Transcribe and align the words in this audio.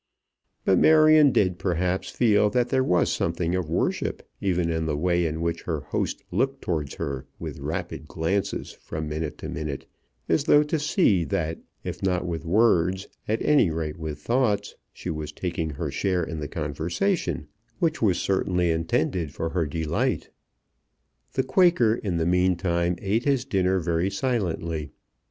But 0.65 0.79
Marion 0.79 1.31
did, 1.31 1.59
perhaps, 1.59 2.09
feel 2.09 2.49
that 2.49 2.69
there 2.69 2.83
was 2.83 3.11
something 3.11 3.53
of 3.53 3.69
worship 3.69 4.27
even 4.41 4.71
in 4.71 4.87
the 4.87 4.97
way 4.97 5.27
in 5.27 5.41
which 5.41 5.61
her 5.65 5.81
host 5.81 6.23
looked 6.31 6.59
towards 6.63 6.95
her 6.95 7.27
with 7.37 7.59
rapid 7.59 8.07
glances 8.07 8.71
from 8.71 9.07
minute 9.07 9.37
to 9.37 9.47
minute, 9.47 9.85
as 10.27 10.45
though 10.45 10.63
to 10.63 10.79
see 10.79 11.23
that 11.25 11.59
if 11.83 12.01
not 12.01 12.25
with 12.25 12.45
words, 12.45 13.09
at 13.27 13.43
any 13.45 13.69
rate 13.69 13.99
with 13.99 14.17
thoughts, 14.17 14.73
she 14.91 15.11
was 15.11 15.31
taking 15.31 15.69
her 15.69 15.91
share 15.91 16.23
in 16.23 16.39
the 16.39 16.47
conversation 16.47 17.45
which 17.77 18.01
was 18.01 18.19
certainly 18.19 18.71
intended 18.71 19.31
for 19.31 19.49
her 19.51 19.67
delight. 19.67 20.31
The 21.33 21.43
Quaker 21.43 21.93
in 21.93 22.17
the 22.17 22.25
mean 22.25 22.55
time 22.55 22.95
ate 23.03 23.25
his 23.25 23.45
dinner 23.45 23.77
very 23.79 24.09
silently. 24.09 24.89